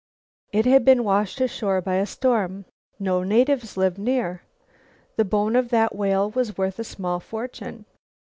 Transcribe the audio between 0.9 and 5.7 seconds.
washed ashore by a storm. No natives lived near. The bone of